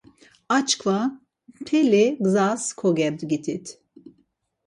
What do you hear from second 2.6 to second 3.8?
kogebdgitit.